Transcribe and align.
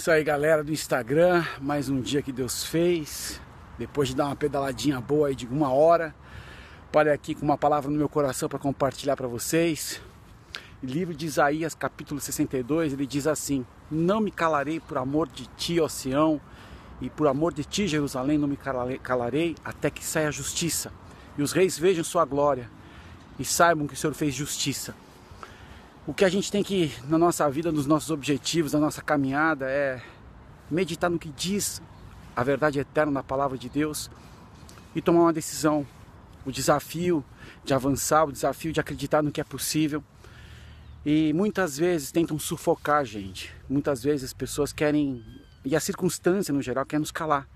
Isso 0.00 0.10
aí, 0.10 0.24
galera 0.24 0.64
do 0.64 0.72
Instagram. 0.72 1.44
Mais 1.60 1.90
um 1.90 2.00
dia 2.00 2.22
que 2.22 2.32
Deus 2.32 2.64
fez. 2.64 3.38
Depois 3.76 4.08
de 4.08 4.16
dar 4.16 4.28
uma 4.28 4.34
pedaladinha 4.34 4.98
boa 4.98 5.28
aí 5.28 5.34
de 5.34 5.46
uma 5.46 5.70
hora, 5.74 6.14
parei 6.90 7.12
aqui 7.12 7.34
com 7.34 7.44
uma 7.44 7.58
palavra 7.58 7.90
no 7.90 7.98
meu 7.98 8.08
coração 8.08 8.48
para 8.48 8.58
compartilhar 8.58 9.14
para 9.14 9.28
vocês. 9.28 10.00
livro 10.82 11.14
de 11.14 11.26
Isaías, 11.26 11.74
capítulo 11.74 12.18
62, 12.18 12.94
ele 12.94 13.06
diz 13.06 13.26
assim: 13.26 13.66
Não 13.90 14.22
me 14.22 14.30
calarei 14.30 14.80
por 14.80 14.96
amor 14.96 15.28
de 15.28 15.44
ti, 15.48 15.78
ó 15.78 15.86
Sião, 15.86 16.40
e 16.98 17.10
por 17.10 17.26
amor 17.26 17.52
de 17.52 17.62
ti, 17.62 17.86
Jerusalém, 17.86 18.38
não 18.38 18.48
me 18.48 18.56
calarei 19.02 19.54
até 19.62 19.90
que 19.90 20.02
saia 20.02 20.28
a 20.28 20.30
justiça 20.30 20.90
e 21.36 21.42
os 21.42 21.52
reis 21.52 21.78
vejam 21.78 22.02
sua 22.02 22.24
glória 22.24 22.70
e 23.38 23.44
saibam 23.44 23.86
que 23.86 23.92
o 23.92 23.96
Senhor 23.98 24.14
fez 24.14 24.34
justiça. 24.34 24.94
O 26.06 26.14
que 26.14 26.24
a 26.24 26.30
gente 26.30 26.50
tem 26.50 26.62
que, 26.62 26.90
na 27.08 27.18
nossa 27.18 27.48
vida, 27.50 27.70
nos 27.70 27.86
nossos 27.86 28.10
objetivos, 28.10 28.72
na 28.72 28.80
nossa 28.80 29.02
caminhada, 29.02 29.66
é 29.68 30.02
meditar 30.70 31.10
no 31.10 31.18
que 31.18 31.28
diz 31.28 31.82
a 32.34 32.42
verdade 32.42 32.78
eterna 32.78 33.12
na 33.12 33.22
palavra 33.22 33.58
de 33.58 33.68
Deus 33.68 34.10
e 34.94 35.02
tomar 35.02 35.20
uma 35.20 35.32
decisão. 35.32 35.86
O 36.44 36.50
desafio 36.50 37.22
de 37.62 37.74
avançar, 37.74 38.24
o 38.24 38.32
desafio 38.32 38.72
de 38.72 38.80
acreditar 38.80 39.22
no 39.22 39.30
que 39.30 39.42
é 39.42 39.44
possível. 39.44 40.02
E 41.04 41.34
muitas 41.34 41.76
vezes 41.76 42.10
tentam 42.10 42.38
sufocar 42.38 43.00
a 43.00 43.04
gente. 43.04 43.54
Muitas 43.68 44.02
vezes 44.02 44.24
as 44.24 44.32
pessoas 44.32 44.72
querem, 44.72 45.22
e 45.62 45.76
a 45.76 45.80
circunstância 45.80 46.52
no 46.52 46.62
geral, 46.62 46.86
quer 46.86 46.98
nos 46.98 47.10
calar. 47.10 47.46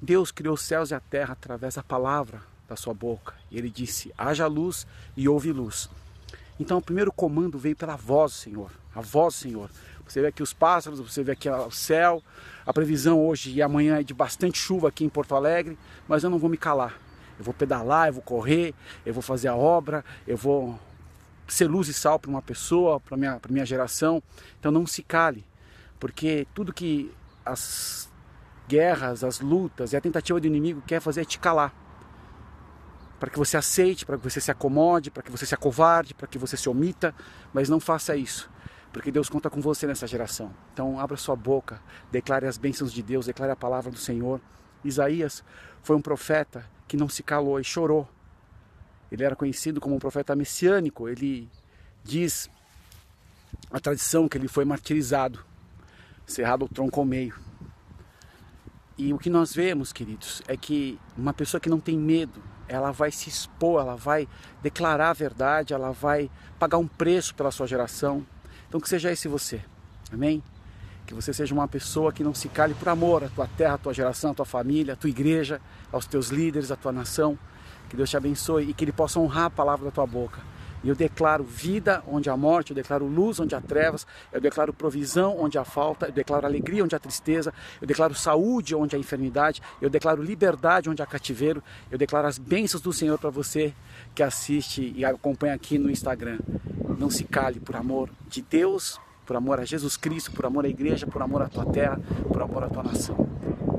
Deus 0.00 0.32
criou 0.32 0.54
os 0.54 0.62
céus 0.62 0.90
e 0.90 0.94
a 0.94 1.00
terra 1.00 1.32
através 1.32 1.74
da 1.74 1.82
palavra 1.82 2.40
da 2.66 2.74
sua 2.74 2.94
boca. 2.94 3.34
E 3.50 3.58
ele 3.58 3.68
disse: 3.68 4.14
haja 4.16 4.46
luz 4.46 4.86
e 5.14 5.28
houve 5.28 5.52
luz. 5.52 5.90
Então 6.58 6.78
o 6.78 6.82
primeiro 6.82 7.12
comando 7.12 7.58
veio 7.58 7.76
pela 7.76 7.96
voz 7.96 8.32
Senhor, 8.32 8.70
a 8.94 9.00
voz 9.00 9.34
Senhor. 9.34 9.70
Você 10.06 10.20
vê 10.20 10.28
aqui 10.28 10.42
os 10.42 10.52
pássaros, 10.52 11.00
você 11.00 11.22
vê 11.22 11.32
aqui 11.32 11.48
o 11.50 11.70
céu. 11.70 12.22
A 12.64 12.72
previsão 12.72 13.24
hoje 13.26 13.52
e 13.52 13.60
amanhã 13.60 13.98
é 13.98 14.02
de 14.02 14.14
bastante 14.14 14.58
chuva 14.58 14.88
aqui 14.88 15.04
em 15.04 15.08
Porto 15.08 15.34
Alegre, 15.34 15.76
mas 16.08 16.24
eu 16.24 16.30
não 16.30 16.38
vou 16.38 16.48
me 16.48 16.56
calar. 16.56 16.98
Eu 17.38 17.44
vou 17.44 17.52
pedalar, 17.52 18.08
eu 18.08 18.14
vou 18.14 18.22
correr, 18.22 18.74
eu 19.04 19.12
vou 19.12 19.22
fazer 19.22 19.48
a 19.48 19.56
obra, 19.56 20.04
eu 20.26 20.36
vou 20.36 20.78
ser 21.46 21.66
luz 21.66 21.88
e 21.88 21.92
sal 21.92 22.18
para 22.18 22.30
uma 22.30 22.42
pessoa, 22.42 22.98
para 22.98 23.16
minha 23.16 23.38
para 23.38 23.52
minha 23.52 23.66
geração. 23.66 24.22
Então 24.58 24.72
não 24.72 24.86
se 24.86 25.02
cale, 25.02 25.44
porque 26.00 26.46
tudo 26.54 26.72
que 26.72 27.12
as 27.44 28.08
guerras, 28.66 29.22
as 29.22 29.40
lutas 29.40 29.92
e 29.92 29.96
a 29.96 30.00
tentativa 30.00 30.40
do 30.40 30.46
inimigo 30.46 30.82
quer 30.86 31.00
fazer 31.00 31.20
é 31.20 31.24
te 31.24 31.38
calar 31.38 31.85
para 33.18 33.30
que 33.30 33.38
você 33.38 33.56
aceite, 33.56 34.04
para 34.04 34.18
que 34.18 34.24
você 34.24 34.40
se 34.40 34.50
acomode, 34.50 35.10
para 35.10 35.22
que 35.22 35.30
você 35.30 35.46
se 35.46 35.54
acovarde, 35.54 36.14
para 36.14 36.26
que 36.26 36.38
você 36.38 36.56
se 36.56 36.68
omita, 36.68 37.14
mas 37.52 37.68
não 37.68 37.80
faça 37.80 38.16
isso, 38.16 38.50
porque 38.92 39.10
Deus 39.10 39.28
conta 39.28 39.48
com 39.48 39.60
você 39.60 39.86
nessa 39.86 40.06
geração. 40.06 40.54
Então, 40.72 41.00
abra 41.00 41.16
sua 41.16 41.36
boca, 41.36 41.80
declare 42.10 42.46
as 42.46 42.58
bênçãos 42.58 42.92
de 42.92 43.02
Deus, 43.02 43.26
declare 43.26 43.52
a 43.52 43.56
palavra 43.56 43.90
do 43.90 43.98
Senhor. 43.98 44.40
Isaías 44.84 45.42
foi 45.82 45.96
um 45.96 46.02
profeta 46.02 46.68
que 46.86 46.96
não 46.96 47.08
se 47.08 47.22
calou 47.22 47.58
e 47.58 47.64
chorou. 47.64 48.08
Ele 49.10 49.24
era 49.24 49.36
conhecido 49.36 49.80
como 49.80 49.94
um 49.94 49.98
profeta 49.98 50.34
messiânico. 50.34 51.08
Ele 51.08 51.48
diz 52.02 52.50
a 53.70 53.80
tradição 53.80 54.28
que 54.28 54.36
ele 54.36 54.48
foi 54.48 54.64
martirizado, 54.64 55.44
cerrado 56.26 56.64
o 56.64 56.68
tronco 56.68 57.00
ao 57.00 57.06
meio. 57.06 57.34
E 58.98 59.12
o 59.12 59.18
que 59.18 59.28
nós 59.28 59.54
vemos, 59.54 59.92
queridos, 59.92 60.42
é 60.48 60.56
que 60.56 60.98
uma 61.16 61.34
pessoa 61.34 61.60
que 61.60 61.68
não 61.68 61.78
tem 61.78 61.98
medo, 61.98 62.42
ela 62.68 62.90
vai 62.90 63.10
se 63.10 63.28
expor, 63.28 63.80
ela 63.80 63.96
vai 63.96 64.28
declarar 64.62 65.10
a 65.10 65.12
verdade, 65.12 65.74
ela 65.74 65.92
vai 65.92 66.30
pagar 66.58 66.78
um 66.78 66.86
preço 66.86 67.34
pela 67.34 67.50
sua 67.50 67.66
geração. 67.66 68.26
Então 68.68 68.80
que 68.80 68.88
seja 68.88 69.12
esse 69.12 69.28
você. 69.28 69.60
Amém? 70.12 70.42
Que 71.06 71.14
você 71.14 71.32
seja 71.32 71.54
uma 71.54 71.68
pessoa 71.68 72.12
que 72.12 72.24
não 72.24 72.34
se 72.34 72.48
cale 72.48 72.74
por 72.74 72.88
amor 72.88 73.24
à 73.24 73.28
tua 73.28 73.46
terra, 73.46 73.74
à 73.74 73.78
tua 73.78 73.94
geração, 73.94 74.32
à 74.32 74.34
tua 74.34 74.44
família, 74.44 74.94
à 74.94 74.96
tua 74.96 75.10
igreja, 75.10 75.60
aos 75.92 76.06
teus 76.06 76.28
líderes, 76.28 76.70
à 76.70 76.76
tua 76.76 76.92
nação. 76.92 77.38
Que 77.88 77.96
Deus 77.96 78.10
te 78.10 78.16
abençoe 78.16 78.70
e 78.70 78.74
que 78.74 78.84
Ele 78.84 78.92
possa 78.92 79.20
honrar 79.20 79.44
a 79.44 79.50
palavra 79.50 79.84
da 79.84 79.90
tua 79.90 80.06
boca 80.06 80.55
e 80.86 80.88
eu 80.88 80.94
declaro 80.94 81.42
vida 81.42 82.00
onde 82.06 82.30
há 82.30 82.36
morte, 82.36 82.70
eu 82.70 82.76
declaro 82.76 83.06
luz 83.06 83.40
onde 83.40 83.56
há 83.56 83.60
trevas, 83.60 84.06
eu 84.32 84.40
declaro 84.40 84.72
provisão 84.72 85.36
onde 85.36 85.58
há 85.58 85.64
falta, 85.64 86.06
eu 86.06 86.12
declaro 86.12 86.46
alegria 86.46 86.84
onde 86.84 86.94
há 86.94 86.98
tristeza, 87.00 87.52
eu 87.80 87.88
declaro 87.88 88.14
saúde 88.14 88.72
onde 88.72 88.94
há 88.94 88.98
enfermidade, 88.98 89.60
eu 89.82 89.90
declaro 89.90 90.22
liberdade 90.22 90.88
onde 90.88 91.02
há 91.02 91.06
cativeiro, 91.06 91.60
eu 91.90 91.98
declaro 91.98 92.28
as 92.28 92.38
bênçãos 92.38 92.80
do 92.80 92.92
Senhor 92.92 93.18
para 93.18 93.30
você 93.30 93.74
que 94.14 94.22
assiste 94.22 94.92
e 94.94 95.04
acompanha 95.04 95.54
aqui 95.54 95.76
no 95.76 95.90
Instagram. 95.90 96.38
Não 96.96 97.10
se 97.10 97.24
cale 97.24 97.58
por 97.58 97.74
amor 97.74 98.08
de 98.28 98.40
Deus, 98.40 99.00
por 99.26 99.34
amor 99.34 99.58
a 99.58 99.64
Jesus 99.64 99.96
Cristo, 99.96 100.30
por 100.30 100.46
amor 100.46 100.66
à 100.66 100.68
igreja, 100.68 101.04
por 101.04 101.20
amor 101.20 101.42
à 101.42 101.48
tua 101.48 101.66
terra, 101.66 102.00
por 102.32 102.40
amor 102.40 102.62
à 102.62 102.68
tua 102.68 102.84
nação. 102.84 103.16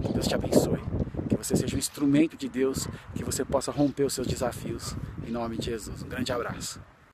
Que 0.00 0.12
Deus 0.12 0.28
te 0.28 0.36
abençoe. 0.36 0.78
Que 1.28 1.36
você 1.36 1.56
seja 1.56 1.74
um 1.74 1.80
instrumento 1.80 2.36
de 2.36 2.48
Deus, 2.48 2.86
que 3.12 3.24
você 3.24 3.44
possa 3.44 3.72
romper 3.72 4.04
os 4.04 4.12
seus 4.12 4.28
desafios. 4.28 4.94
Em 5.26 5.32
nome 5.32 5.58
de 5.58 5.66
Jesus. 5.66 6.04
Um 6.04 6.08
grande 6.08 6.30
abraço. 6.30 6.91